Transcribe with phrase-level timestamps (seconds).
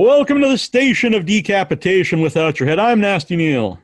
[0.00, 2.78] Welcome to the station of decapitation without your head.
[2.78, 3.80] I'm Nasty Neal.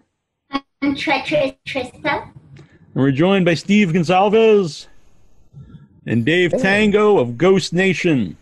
[0.80, 2.22] I'm Treacherous Trista.
[2.22, 2.62] And
[2.94, 4.86] we're joined by Steve Gonsalves
[6.06, 8.36] and Dave Tango of Ghost Nation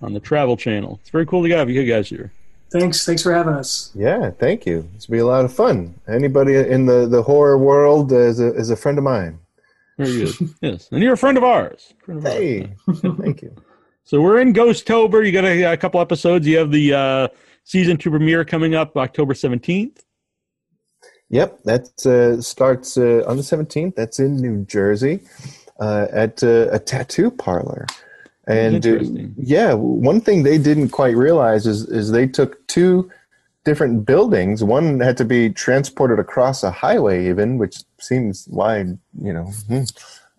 [0.00, 1.00] on the Travel Channel.
[1.00, 2.30] It's very cool to have you guys here.
[2.70, 3.90] Thanks, thanks for having us.
[3.96, 4.88] Yeah, thank you.
[4.94, 5.96] It's be a lot of fun.
[6.06, 9.40] Anybody in the, the horror world is a, is a friend of mine.
[9.98, 10.34] Very good.
[10.62, 11.92] yes, and you're a friend of ours.
[12.04, 12.72] Friend of Hey,
[13.02, 13.52] thank you.
[14.06, 15.26] So we're in Ghostober.
[15.26, 16.46] You got a, a couple episodes.
[16.46, 17.28] You have the uh,
[17.64, 19.98] season two premiere coming up October 17th.
[21.28, 23.96] Yep, that uh, starts uh, on the 17th.
[23.96, 25.22] That's in New Jersey
[25.80, 27.84] uh, at uh, a tattoo parlor.
[28.46, 29.00] And uh,
[29.38, 33.10] yeah, one thing they didn't quite realize is, is they took two
[33.64, 34.62] different buildings.
[34.62, 39.52] One had to be transported across a highway, even, which seems wide, you know.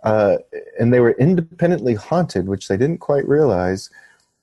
[0.03, 0.37] Uh,
[0.79, 3.89] and they were independently haunted, which they didn't quite realize.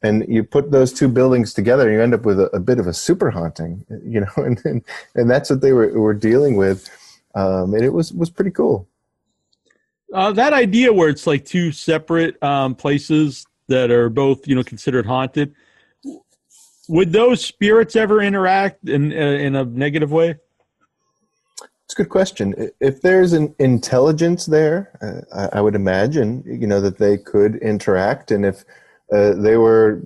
[0.03, 2.87] And you put those two buildings together, you end up with a, a bit of
[2.87, 4.83] a super haunting, you know, and and,
[5.15, 6.89] and that's what they were were dealing with,
[7.35, 8.87] um, and it was was pretty cool.
[10.13, 14.63] Uh, that idea where it's like two separate um, places that are both, you know,
[14.63, 15.55] considered haunted.
[16.89, 20.37] Would those spirits ever interact in uh, in a negative way?
[21.85, 22.71] It's a good question.
[22.81, 28.31] If there's an intelligence there, uh, I, would imagine you know that they could interact,
[28.31, 28.65] and if
[29.13, 30.03] uh, they were,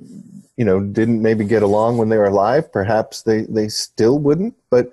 [0.57, 4.57] you know, didn't maybe get along when they were alive, perhaps they they still wouldn't.
[4.71, 4.91] But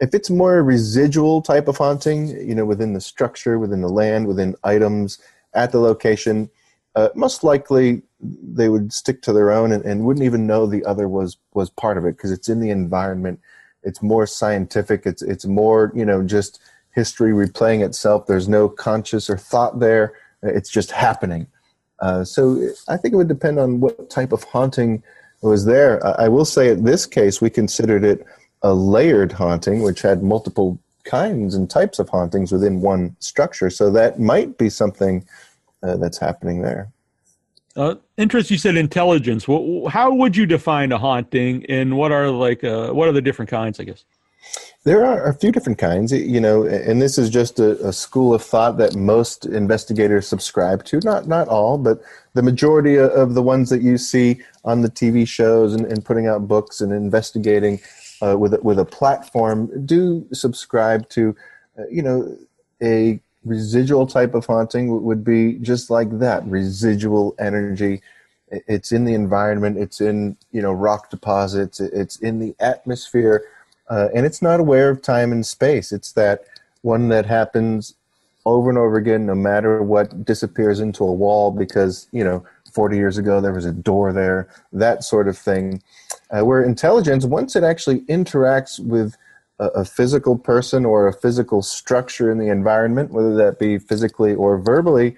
[0.00, 3.88] if it's more a residual type of haunting, you know, within the structure, within the
[3.88, 5.18] land, within items
[5.54, 6.50] at the location,
[6.96, 10.84] uh, most likely they would stick to their own and, and wouldn't even know the
[10.84, 13.40] other was was part of it because it's in the environment
[13.86, 15.06] it's more scientific.
[15.06, 16.60] It's it's more you know just
[16.94, 18.26] history replaying itself.
[18.26, 20.14] There's no conscious or thought there.
[20.42, 21.46] It's just happening.
[22.00, 25.02] Uh, so i think it would depend on what type of haunting
[25.40, 26.04] was there.
[26.06, 28.26] I, I will say in this case we considered it
[28.62, 33.70] a layered haunting which had multiple kinds and types of hauntings within one structure.
[33.70, 35.26] So that might be something
[35.82, 36.90] uh, that's happening there
[37.76, 38.50] Uh, interest.
[38.50, 39.44] You said intelligence.
[39.44, 43.50] How would you define a haunting, and what are like uh, what are the different
[43.50, 43.78] kinds?
[43.78, 44.04] I guess.
[44.84, 48.32] There are a few different kinds, you know, and this is just a, a school
[48.32, 51.00] of thought that most investigators subscribe to.
[51.02, 52.00] Not not all, but
[52.34, 56.28] the majority of- the ones that you see on the TV shows and, and putting
[56.28, 57.80] out books and investigating
[58.22, 61.34] uh, with with a platform do subscribe to,
[61.78, 62.36] uh, you know,
[62.80, 68.02] a residual type of haunting would be just like that residual energy.
[68.50, 69.78] It's in the environment.
[69.78, 71.80] It's in you know rock deposits.
[71.80, 73.44] It's in the atmosphere
[73.88, 75.92] uh, and it's not aware of time and space.
[75.92, 76.44] It's that
[76.82, 77.94] one that happens
[78.44, 82.96] over and over again, no matter what, disappears into a wall because you know 40
[82.96, 85.82] years ago there was a door there, that sort of thing.
[86.30, 89.16] Uh, where intelligence, once it actually interacts with
[89.58, 94.58] a, physical person or a physical structure in the environment, whether that be physically or
[94.58, 95.16] verbally,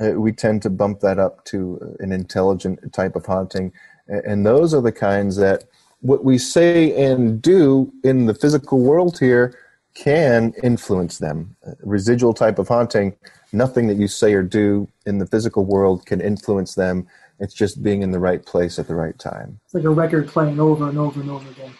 [0.00, 3.72] uh, we tend to bump that up to an intelligent type of haunting.
[4.08, 5.64] And those are the kinds that
[6.00, 9.58] what we say and do in the physical world here
[9.94, 11.56] can influence them.
[11.66, 13.16] Uh, Residual type of haunting,
[13.52, 17.06] nothing that you say or do in the physical world can influence them.
[17.38, 19.60] It's just being in the right place at the right time.
[19.64, 21.72] It's like a record playing over and over and over again.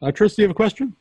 [0.00, 0.94] Uh, Tris, do you have a question?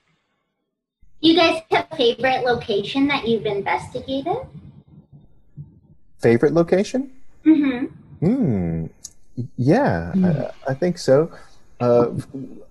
[1.21, 4.37] Do you guys have a favorite location that you've investigated?
[6.19, 7.11] Favorite location?
[7.45, 7.85] Mm-hmm.
[8.25, 8.85] Hmm.
[9.55, 11.31] Yeah, I, I think so.
[11.79, 12.09] Uh,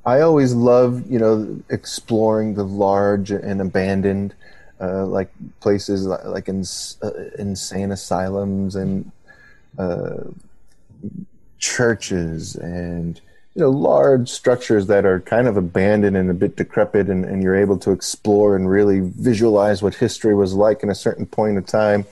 [0.04, 4.34] I always love, you know, exploring the large and abandoned,
[4.80, 5.30] uh, like
[5.60, 6.64] places like, like in,
[7.02, 9.12] uh, insane asylums and
[9.78, 10.24] uh,
[11.58, 13.20] churches and
[13.56, 17.42] you know large structures that are kind of abandoned and a bit decrepit, and, and
[17.42, 21.56] you're able to explore and really visualize what history was like in a certain point
[21.56, 22.04] of time.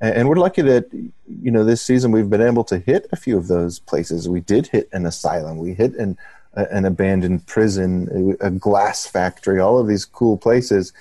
[0.00, 3.36] And we're lucky that you know this season we've been able to hit a few
[3.36, 4.28] of those places.
[4.28, 6.16] We did hit an asylum, we hit an
[6.54, 10.92] an abandoned prison, a glass factory, all of these cool places,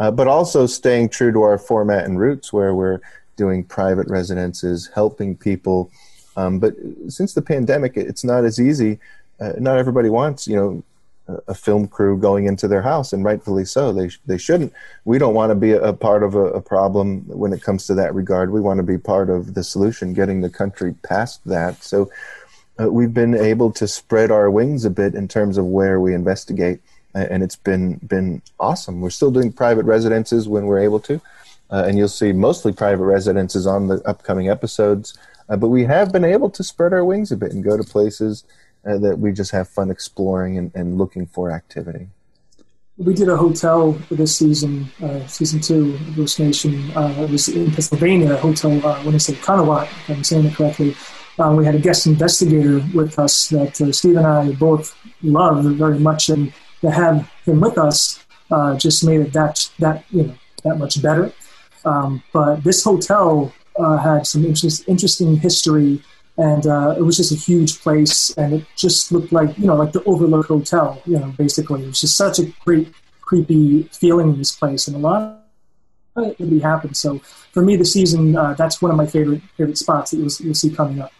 [0.00, 3.00] uh, but also staying true to our format and roots, where we're
[3.36, 5.92] doing private residences, helping people.
[6.36, 6.74] Um, but
[7.08, 8.98] since the pandemic, it's not as easy.
[9.40, 10.82] Uh, not everybody wants, you know,
[11.48, 13.92] a- film crew going into their house, and rightfully so.
[13.92, 14.72] They they shouldn't.
[15.04, 17.86] We don't want to be a, a part of a, a problem when it comes
[17.86, 18.50] to that regard.
[18.50, 21.82] We want to be part of the solution, getting the country past that.
[21.82, 22.10] So
[22.80, 26.14] uh, we've been able to spread our wings a bit in terms of where we
[26.14, 26.80] investigate,
[27.14, 29.00] and it's been been awesome.
[29.00, 31.20] We're still doing private residences when we're able to,
[31.70, 35.16] uh, and you'll see mostly private residences on the upcoming episodes.
[35.52, 37.84] Uh, but we have been able to spread our wings a bit and go to
[37.84, 38.44] places
[38.86, 42.08] uh, that we just have fun exploring and, and looking for activity.
[42.96, 46.90] We did a hotel this season, uh, season two of Ghost Nation.
[46.96, 50.54] Uh, it was in Pennsylvania, Hotel, uh, when I say Conneaut, if I'm saying it
[50.54, 50.96] correctly.
[51.38, 55.64] Uh, we had a guest investigator with us that uh, Steve and I both love
[55.64, 58.24] very much, and to have him with us
[58.76, 60.34] just made it that that you know
[60.64, 61.32] that much better.
[61.84, 63.52] Um, but this hotel
[63.84, 66.02] uh, had some interest, interesting history,
[66.38, 69.76] and uh, it was just a huge place, and it just looked like you know
[69.76, 71.82] like the Overlook Hotel, you know, basically.
[71.82, 75.44] It was just such a great, creepy feeling in this place, and a lot
[76.16, 76.96] of it really happened.
[76.96, 77.18] So
[77.52, 80.54] for me, the season uh, that's one of my favorite favorite spots that you'll, you'll
[80.54, 81.12] see coming up.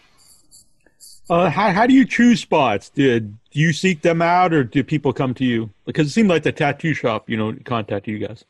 [1.29, 2.89] Uh, how, how do you choose spots?
[2.89, 5.69] Did do you seek them out, or do people come to you?
[5.85, 8.43] Because it seemed like the tattoo shop, you know, contacted you guys.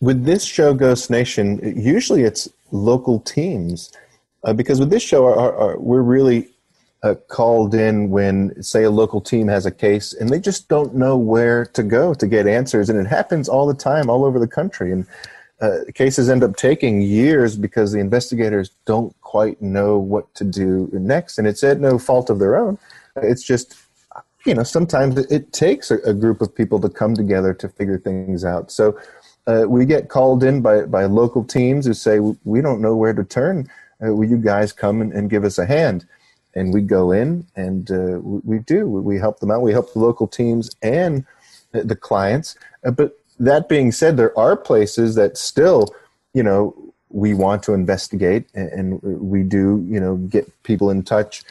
[0.00, 3.90] With this show, Ghost Nation, usually it's local teams,
[4.44, 6.50] uh, because with this show, our, our, we're really
[7.02, 10.94] uh, called in when, say, a local team has a case and they just don't
[10.94, 14.38] know where to go to get answers, and it happens all the time, all over
[14.38, 15.06] the country, and
[15.62, 20.90] uh, cases end up taking years because the investigators don't quite know what to do
[20.92, 22.76] next, and it's at no fault of their own.
[23.16, 23.76] It's just,
[24.44, 27.98] you know, sometimes it takes a, a group of people to come together to figure
[27.98, 28.70] things out.
[28.70, 28.98] So
[29.48, 33.14] uh, we get called in by, by local teams who say, we don't know where
[33.14, 33.68] to turn.
[34.04, 36.06] Uh, will you guys come and, and, give us a hand?
[36.54, 38.86] And we go in and uh, we, we, do.
[38.86, 39.62] We help them out.
[39.62, 41.24] We help the local teams and
[41.72, 42.56] the clients.
[42.84, 45.88] Uh, but that being said, there are places that still,
[46.34, 46.74] you know,
[47.08, 51.42] we want to investigate and, and we do, you know, get people in touch.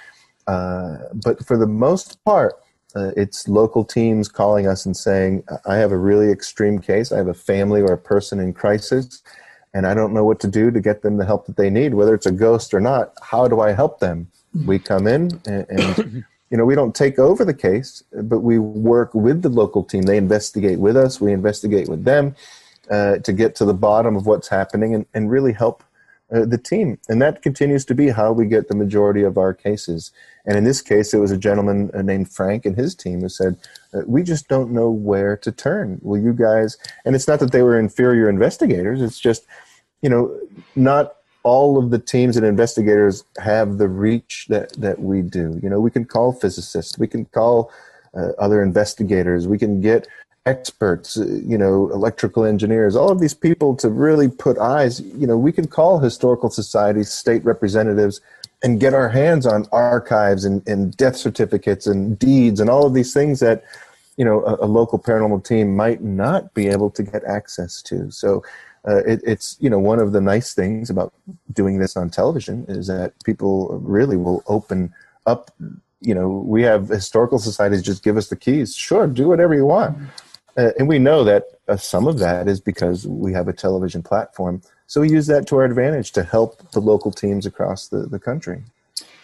[0.46, 2.54] Uh, but for the most part,
[2.96, 7.12] uh, it's local teams calling us and saying, I have a really extreme case.
[7.12, 9.22] I have a family or a person in crisis,
[9.74, 11.94] and I don't know what to do to get them the help that they need,
[11.94, 13.14] whether it's a ghost or not.
[13.22, 14.28] How do I help them?
[14.66, 18.58] We come in and, and you know, we don't take over the case, but we
[18.58, 20.04] work with the local team.
[20.04, 22.36] They investigate with us, we investigate with them
[22.90, 25.84] uh, to get to the bottom of what's happening and, and really help
[26.34, 27.00] uh, the team.
[27.08, 30.12] And that continues to be how we get the majority of our cases.
[30.46, 33.30] And in this case, it was a gentleman uh, named Frank and his team who
[33.30, 33.58] said,
[33.94, 36.00] uh, We just don't know where to turn.
[36.02, 36.78] Will you guys?
[37.06, 39.46] And it's not that they were inferior investigators, it's just,
[40.02, 40.38] you know,
[40.76, 45.58] not all of the teams and investigators have the reach that, that we do.
[45.64, 47.72] You know, we can call physicists, we can call
[48.14, 50.08] uh, other investigators, we can get
[50.48, 55.28] experts, uh, you know, electrical engineers, all of these people to really put eyes, you
[55.28, 58.22] know, we can call historical societies, state representatives,
[58.64, 62.94] and get our hands on archives and, and death certificates and deeds and all of
[62.94, 63.64] these things that,
[64.16, 68.10] you know, a, a local paranormal team might not be able to get access to.
[68.10, 68.44] So
[68.88, 71.14] uh, it, it's, you know, one of the nice things about
[71.54, 74.94] doing this on television is that people really will open
[75.26, 75.52] up
[76.02, 78.76] you know, we have historical societies just give us the keys.
[78.76, 79.98] Sure, do whatever you want.
[80.58, 84.02] Uh, and we know that uh, some of that is because we have a television
[84.02, 84.62] platform.
[84.88, 88.20] So we use that to our advantage to help the local teams across the, the
[88.20, 88.64] country.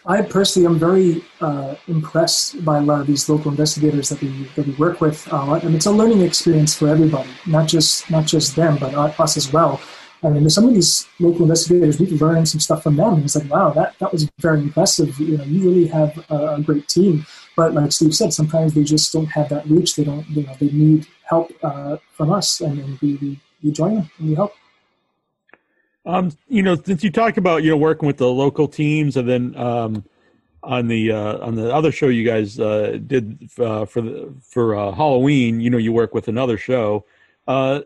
[0.05, 4.49] I personally am very uh, impressed by a lot of these local investigators that we
[4.55, 8.25] that we work with, uh, and it's a learning experience for everybody, not just not
[8.25, 9.79] just them, but us as well.
[10.21, 13.23] I mean, some of these local investigators, we've learned some stuff from them.
[13.23, 15.19] It's like, wow, that, that was very impressive.
[15.19, 17.25] You know, you really have a, a great team.
[17.55, 19.95] But like Steve said, sometimes they just don't have that reach.
[19.95, 23.71] They don't, you know, they need help uh, from us, and, and we, we, we
[23.71, 24.53] join them and we help.
[26.05, 29.29] Um, you know, since you talk about you know working with the local teams, and
[29.29, 30.03] then um,
[30.63, 34.75] on the uh, on the other show you guys uh, did uh, for the for
[34.75, 37.05] uh, Halloween, you know, you work with another show.
[37.47, 37.81] Uh,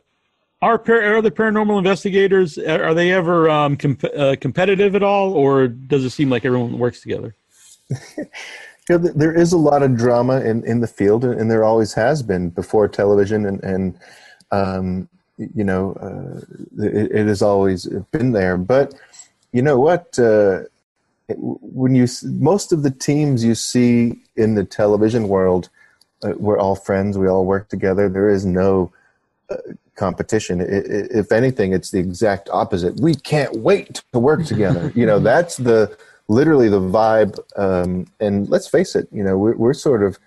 [0.59, 5.33] are, par- are the paranormal investigators are they ever um, comp- uh, competitive at all,
[5.33, 7.36] or does it seem like everyone works together?
[8.89, 11.94] you know, there is a lot of drama in, in the field, and there always
[11.94, 14.00] has been before television, and, and
[14.51, 18.58] um, you know, uh, it, it, has always been there.
[18.58, 18.94] But
[19.51, 20.17] you know what?
[20.17, 20.62] Uh,
[21.38, 25.70] when you most of the teams you see in the television world,
[26.24, 27.17] uh, we're all friends.
[27.17, 28.08] We all work together.
[28.08, 28.91] There is no
[29.50, 29.58] uh,
[29.96, 30.62] competition.
[30.62, 33.00] It, it, if anything, it's the exact opposite.
[33.00, 34.91] We can't wait to work together.
[34.96, 37.39] you know, that's the literally the vibe.
[37.57, 40.19] Um, and let's face it, you know, we're, we're sort of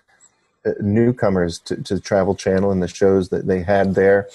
[0.64, 4.28] uh, newcomers to, to, the Travel Channel and the shows that they had there.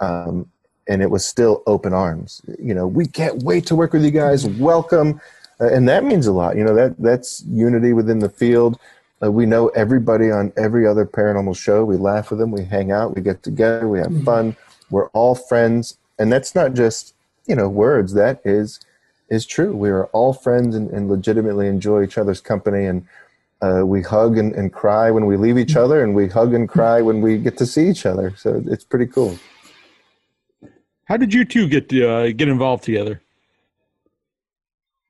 [0.00, 0.50] Um,
[0.88, 2.42] and it was still open arms.
[2.58, 4.46] You know, we can't wait to work with you guys.
[4.46, 5.20] Welcome.
[5.60, 6.56] Uh, and that means a lot.
[6.56, 8.80] You know, that that's unity within the field.
[9.22, 11.84] Uh, we know everybody on every other paranormal show.
[11.84, 12.50] We laugh with them.
[12.50, 13.14] We hang out.
[13.14, 13.86] We get together.
[13.86, 14.24] We have mm-hmm.
[14.24, 14.56] fun.
[14.90, 15.98] We're all friends.
[16.18, 17.14] And that's not just,
[17.46, 18.14] you know, words.
[18.14, 18.80] That is
[19.30, 19.72] is true.
[19.74, 22.86] We are all friends and, and legitimately enjoy each other's company.
[22.86, 23.06] And
[23.62, 26.66] Uh, we hug and, and cry when we leave each other, and we hug and
[26.66, 28.32] cry when we get to see each other.
[28.34, 29.36] So it's pretty cool.
[31.04, 33.20] How did you two get to, uh, get involved together?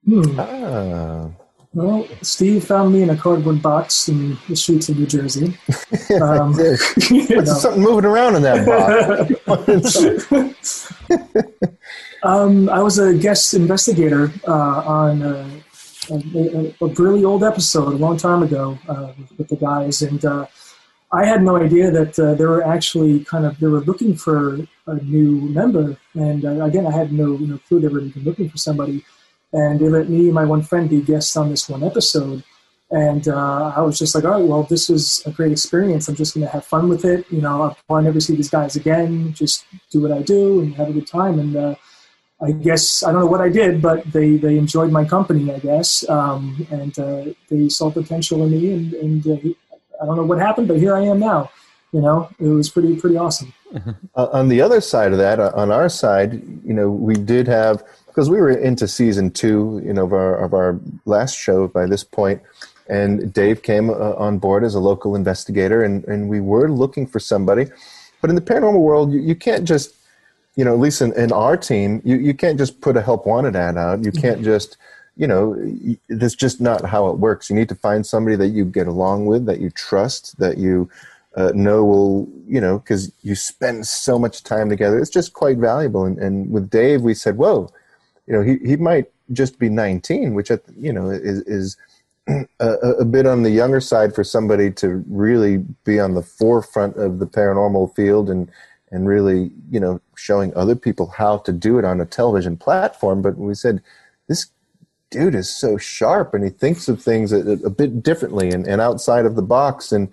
[0.05, 0.35] Hmm.
[0.37, 1.31] Ah.
[1.73, 5.57] Well, Steve found me in a cardboard box in the streets of New Jersey.
[6.21, 6.53] Um,
[7.11, 7.55] you There's know.
[7.55, 8.67] something moving around in that
[9.47, 10.93] box.
[12.25, 15.47] um, I was a guest investigator uh, on a,
[16.11, 20.25] a, a really old episode a long time ago uh, with, with the guys, and
[20.25, 20.47] uh,
[21.13, 24.59] I had no idea that uh, they were actually kind of they were looking for
[24.87, 25.97] a new member.
[26.15, 29.05] And uh, again, I had no no clue they were even looking for somebody.
[29.53, 32.45] And they let me and my one friend be guests on this one episode.
[32.91, 36.09] And uh, I was just like, all right, well, this is a great experience.
[36.09, 37.25] I'm just going to have fun with it.
[37.31, 39.33] You know, I'll probably never see these guys again.
[39.33, 41.39] Just do what I do and have a good time.
[41.39, 41.75] And uh,
[42.43, 45.59] I guess I don't know what I did, but they, they enjoyed my company, I
[45.59, 48.73] guess, um, and uh, they saw potential in me.
[48.73, 49.57] And, and
[50.01, 51.51] I don't know what happened, but here I am now.
[51.93, 53.53] You know, it was pretty pretty awesome.
[54.17, 56.33] Uh, on the other side of that, uh, on our side,
[56.65, 60.37] you know, we did have because we were into season two, you know, of our
[60.45, 62.43] of our last show by this point,
[62.89, 67.07] and Dave came uh, on board as a local investigator, and and we were looking
[67.07, 67.67] for somebody,
[68.21, 69.95] but in the paranormal world, you, you can't just,
[70.57, 73.27] you know, at least in, in our team, you you can't just put a help
[73.27, 74.05] wanted ad out.
[74.05, 74.77] You can't just
[75.17, 75.55] you know,
[76.09, 77.51] that's just not how it works.
[77.51, 80.89] You need to find somebody that you get along with, that you trust, that you
[81.37, 84.99] uh, know will, you know, because you spend so much time together.
[84.99, 86.07] It's just quite valuable.
[86.07, 87.71] And, and with Dave, we said, whoa,
[88.31, 91.77] you know, he, he might just be 19, which, at, you know, is, is
[92.61, 92.69] a,
[93.01, 97.19] a bit on the younger side for somebody to really be on the forefront of
[97.19, 98.49] the paranormal field and,
[98.93, 103.21] and really, you know, showing other people how to do it on a television platform.
[103.21, 103.83] But we said,
[104.29, 104.47] this
[105.11, 108.81] dude is so sharp and he thinks of things a, a bit differently and, and
[108.81, 110.09] outside of the box and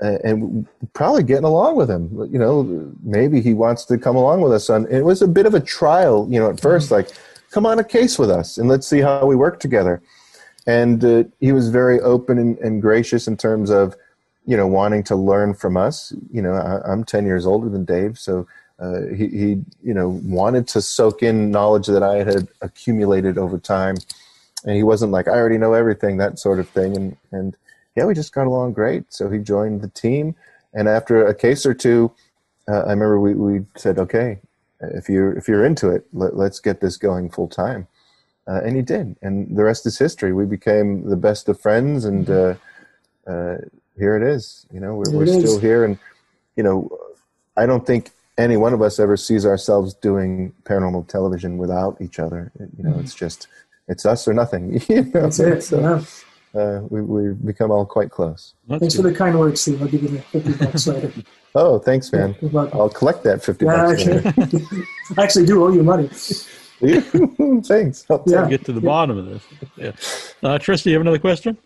[0.00, 2.08] and probably getting along with him.
[2.30, 4.70] You know maybe he wants to come along with us.
[4.70, 6.94] On it was a bit of a trial you know at first mm-hmm.
[6.94, 7.10] like
[7.50, 10.02] come on a case with us and let's see how we work together
[10.66, 13.96] and uh, he was very open and, and gracious in terms of
[14.46, 17.84] you know wanting to learn from us you know I, i'm 10 years older than
[17.84, 18.46] dave so
[18.80, 19.48] uh, he, he,
[19.82, 23.96] you know, wanted to soak in knowledge that I had accumulated over time,
[24.64, 26.96] and he wasn't like I already know everything, that sort of thing.
[26.96, 27.56] And and
[27.96, 29.12] yeah, we just got along great.
[29.12, 30.36] So he joined the team,
[30.72, 32.12] and after a case or two,
[32.68, 34.38] uh, I remember we, we said, okay,
[34.80, 37.86] if you're if you're into it, let, let's get this going full time.
[38.46, 40.32] Uh, and he did, and the rest is history.
[40.32, 42.54] We became the best of friends, and uh,
[43.26, 43.56] uh,
[43.98, 44.66] here it is.
[44.72, 45.98] You know, we're, we're still here, and
[46.56, 46.90] you know,
[47.56, 52.18] I don't think any one of us ever sees ourselves doing paranormal television without each
[52.18, 52.50] other.
[52.78, 53.48] You know, it's just
[53.88, 54.80] it's us or nothing.
[54.88, 55.62] You know, That's it.
[55.62, 56.04] so, yeah.
[56.54, 58.54] Uh, we we've become all quite close.
[58.68, 59.82] That's Thanks for the kind words, Steve.
[59.82, 61.12] I'll give you the 50 bucks later.
[61.54, 62.36] Oh, thanks, man.
[62.40, 62.54] Good.
[62.54, 64.04] I'll collect that fifty Yeah, bucks.
[64.04, 64.32] later.
[65.16, 66.08] I actually do owe you money.
[67.64, 68.04] thanks.
[68.10, 68.46] I'll Yeah.
[68.48, 69.42] get to the bottom of this.
[69.76, 69.88] Yeah.
[70.48, 71.56] Uh, Trista, you have another question?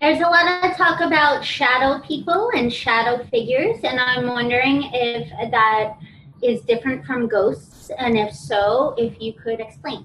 [0.00, 5.30] There's a lot of talk about shadow people and shadow figures, and I'm wondering if
[5.52, 5.94] that
[6.42, 10.04] is different from ghosts, and if so, if you could explain.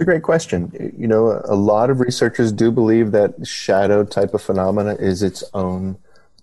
[0.00, 0.94] It's a great question.
[0.96, 5.44] You know, a lot of researchers do believe that shadow type of phenomena is its
[5.52, 5.98] own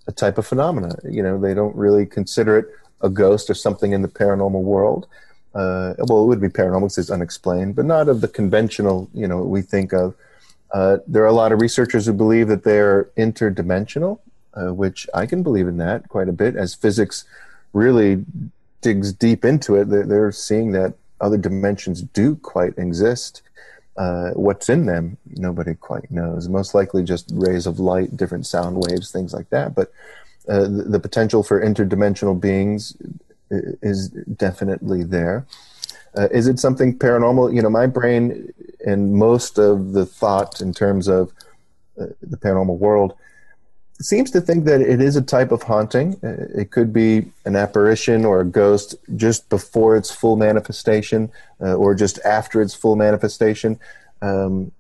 [0.06, 0.96] a type of phenomena.
[1.04, 2.68] You know, they don't really consider it
[3.02, 5.08] a ghost or something in the paranormal world.
[5.56, 9.28] Uh, well, it would be paranormal because it's unexplained, but not of the conventional, you
[9.28, 10.14] know, we think of.
[10.72, 14.20] Uh, there are a lot of researchers who believe that they're interdimensional,
[14.54, 16.56] uh, which I can believe in that quite a bit.
[16.56, 17.26] As physics
[17.74, 18.24] really
[18.82, 23.42] digs deep into it, they're, they're seeing that other dimensions do quite exist.
[23.98, 26.48] Uh, what's in them, nobody quite knows.
[26.48, 29.74] Most likely just rays of light, different sound waves, things like that.
[29.74, 29.92] But
[30.48, 32.96] uh, the, the potential for interdimensional beings
[33.50, 35.46] is definitely there.
[36.18, 37.54] Uh, is it something paranormal?
[37.54, 38.54] You know, my brain
[38.86, 41.32] and most of the thought in terms of
[42.00, 43.14] uh, the paranormal world
[44.00, 46.16] seems to think that it is a type of haunting.
[46.24, 51.74] Uh, It could be an apparition or a ghost just before its full manifestation uh,
[51.74, 53.80] or just after its full manifestation.
[54.22, 54.72] Um,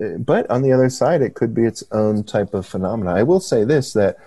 [0.00, 3.14] uh, but on the other side, it could be its own type of phenomena.
[3.14, 4.18] I will say this that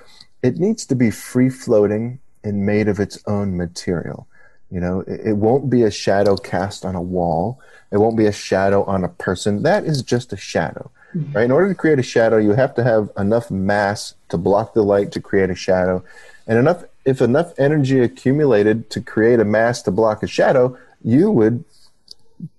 [0.42, 4.28] it needs to be free floating and made of its own material.
[4.72, 7.60] You know, it, it won't be a shadow cast on a wall.
[7.92, 9.64] It won't be a shadow on a person.
[9.64, 10.92] That is just a shadow,
[11.34, 11.46] right?
[11.46, 14.84] In order to create a shadow, you have to have enough mass to block the
[14.84, 16.04] light to create a shadow,
[16.48, 16.84] and enough.
[17.06, 21.63] If enough energy accumulated to create a mass to block a shadow, you would,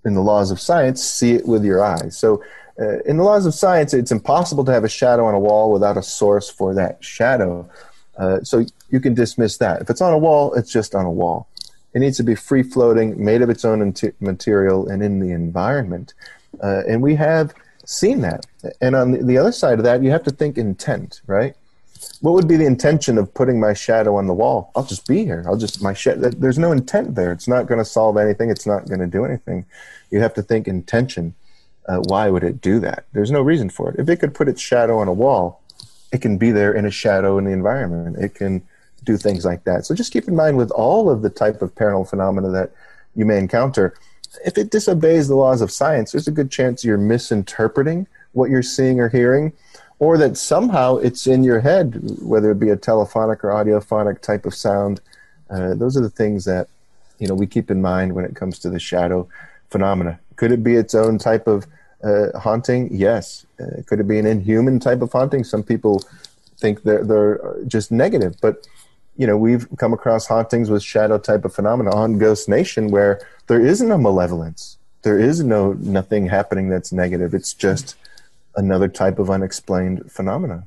[0.05, 2.17] in the laws of science, see it with your eyes.
[2.17, 2.43] So
[2.81, 5.73] Uh, in the laws of science, it's impossible to have a shadow on a wall
[5.73, 7.69] without a source for that shadow.
[8.17, 9.83] Uh, so you can dismiss that.
[9.83, 11.49] If it's on a wall, it's just on a wall.
[11.95, 13.81] It needs to be free floating, made of its own
[14.21, 16.15] material, and in the environment.
[16.63, 17.53] Uh, and we have
[17.89, 18.47] seen that.
[18.83, 21.55] And on the, the other side of that, you have to think intent, right?
[22.21, 24.71] What would be the intention of putting my shadow on the wall?
[24.77, 25.43] I'll just be here.
[25.47, 26.29] I'll just my shadow.
[26.29, 27.33] There's no intent there.
[27.33, 28.51] It's not going to solve anything.
[28.51, 29.65] It's not going to do anything.
[30.11, 31.35] You have to think intention.
[31.89, 33.07] Uh, why would it do that?
[33.15, 33.99] There's no reason for it.
[33.99, 35.63] If it could put its shadow on a wall,
[36.13, 38.19] it can be there in a shadow in the environment.
[38.19, 38.63] It can
[39.05, 39.87] do things like that.
[39.87, 42.73] So just keep in mind with all of the type of paranormal phenomena that
[43.15, 43.95] you may encounter,
[44.45, 48.63] if it disobeys the laws of science, there's a good chance you're misinterpreting what you're
[48.63, 49.53] seeing or hearing,
[49.99, 54.47] or that somehow it's in your head, whether it be a telephonic or audiophonic type
[54.47, 55.01] of sound.
[55.51, 56.69] Uh, those are the things that
[57.19, 59.29] you know we keep in mind when it comes to the shadow
[59.71, 60.19] phenomena.
[60.37, 61.67] Could it be its own type of
[62.05, 62.89] uh, haunting?
[62.93, 63.45] Yes.
[63.61, 65.43] Uh, could it be an inhuman type of haunting?
[65.43, 66.05] Some people
[66.59, 68.67] think they're they're just negative, but
[69.19, 73.21] you know we've come across hauntings with shadow type of phenomena on Ghost Nation where
[73.49, 74.79] there is no malevolence.
[75.03, 77.35] There is no nothing happening that's negative.
[77.35, 77.97] It's just
[78.57, 80.67] another type of unexplained phenomena.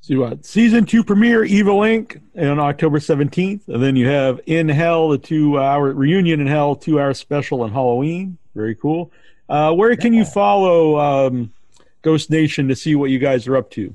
[0.00, 4.68] See what season two premiere Evil Ink on October seventeenth, and then you have In
[4.68, 8.36] Hell, the two-hour reunion in Hell, two-hour special on Halloween.
[8.54, 9.10] Very cool.
[9.48, 11.52] Uh, where can you follow um,
[12.02, 13.94] Ghost Nation to see what you guys are up to?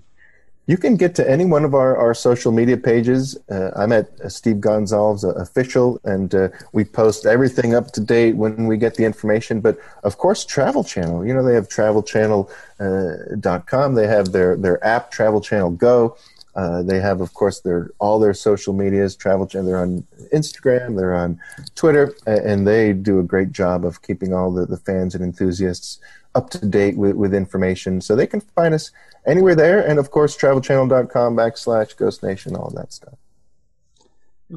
[0.69, 3.35] You can get to any one of our, our social media pages.
[3.49, 8.35] Uh, I'm at Steve Gonsalves uh, official, and uh, we post everything up to date
[8.35, 9.61] when we get the information.
[9.61, 11.25] But of course, Travel Channel.
[11.25, 13.91] You know, they have TravelChannel.com.
[13.91, 16.15] Uh, they have their their app, Travel Channel Go.
[16.59, 19.15] Uh, they have, of course, their all their social medias.
[19.15, 19.67] Travel Channel.
[19.67, 20.97] They're on Instagram.
[20.97, 21.39] They're on
[21.75, 25.99] Twitter, and they do a great job of keeping all the, the fans and enthusiasts
[26.35, 28.01] up to date with, with information.
[28.01, 28.91] So they can find us
[29.25, 29.87] anywhere there.
[29.87, 33.17] And of course, travelchannel.com backslash ghost nation, all that stuff.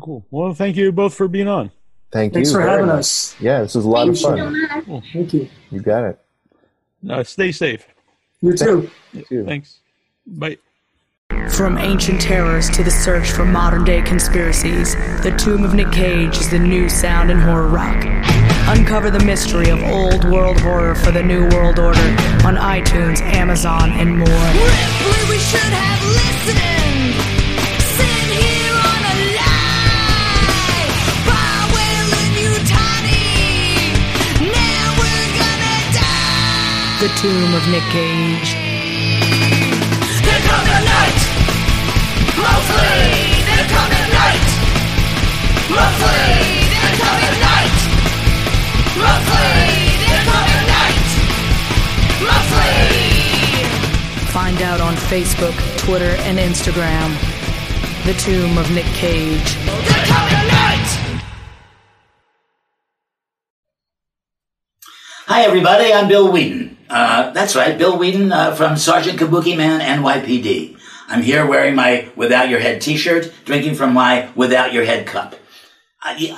[0.01, 0.27] Cool.
[0.33, 1.71] Well, thank you both for being on.
[2.11, 2.57] Thank Thanks you.
[2.57, 2.99] Thanks for having much.
[2.99, 3.37] us.
[3.41, 4.55] Yeah, this was a lot Thank of fun.
[4.55, 5.03] You cool.
[5.13, 5.49] Thank you.
[5.71, 6.19] You got it.
[7.09, 7.87] Uh, stay safe.
[8.41, 8.91] You too.
[9.13, 9.45] You too.
[9.45, 9.79] Thanks.
[10.27, 10.59] Bye.
[11.51, 16.39] From ancient terrors to the search for modern day conspiracies, The Tomb of Nick Cage
[16.39, 18.05] is the new sound in horror rock.
[18.69, 22.01] Uncover the mystery of old world horror for the new world order
[22.45, 24.29] on iTunes, Amazon, and more.
[24.29, 27.15] Ripley, we should have listened.
[27.97, 29.73] Sit here on a lie.
[34.41, 37.01] Now we're gonna die.
[37.01, 38.62] The Tomb of Nick Cage.
[54.33, 57.13] Find out on Facebook, Twitter, and Instagram.
[58.05, 59.57] The Tomb of Nick Cage.
[65.27, 65.93] Hi, everybody.
[65.93, 66.77] I'm Bill Weeden.
[66.91, 70.77] Uh, that's right, Bill Weeden uh, from Sergeant Kabuki Man NYPD.
[71.09, 75.35] I'm here wearing my Without Your Head t-shirt, drinking from my Without Your Head cup.
[76.05, 76.35] Uh, you,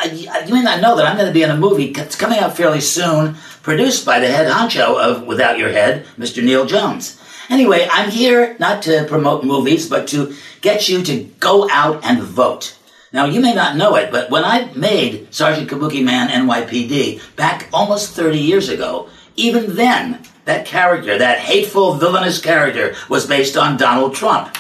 [0.47, 2.57] you may not know that I'm going to be in a movie that's coming out
[2.57, 6.43] fairly soon, produced by the head honcho of Without Your Head, Mr.
[6.45, 7.21] Neal Jones.
[7.49, 12.23] Anyway, I'm here not to promote movies, but to get you to go out and
[12.23, 12.77] vote.
[13.13, 17.69] Now, you may not know it, but when I made Sergeant Kabuki Man NYPD back
[17.73, 23.77] almost 30 years ago, even then, that character, that hateful, villainous character, was based on
[23.77, 24.57] Donald Trump.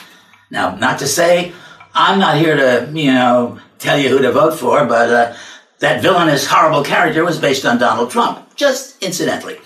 [0.51, 1.53] Now, not to say
[1.94, 5.37] I'm not here to, you know, tell you who to vote for, but uh,
[5.79, 9.59] that villainous, horrible character was based on Donald Trump, just incidentally.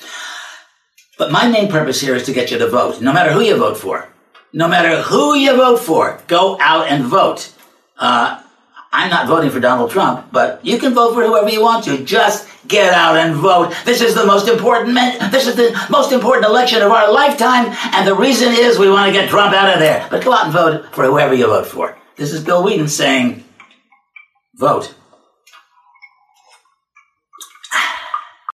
[1.16, 3.56] But my main purpose here is to get you to vote, no matter who you
[3.56, 4.08] vote for.
[4.52, 7.52] No matter who you vote for, go out and vote.
[7.98, 8.42] Uh,
[8.90, 12.02] I'm not voting for Donald Trump, but you can vote for whoever you want to.
[12.02, 13.74] Just get out and vote.
[13.84, 14.94] This is the most important.
[15.30, 19.06] this is the most important election of our lifetime, and the reason is we want
[19.06, 20.06] to get Trump out of there.
[20.10, 21.96] But go out and vote for whoever you vote for.
[22.16, 23.44] This is Bill Weeden saying,
[24.56, 24.94] vote.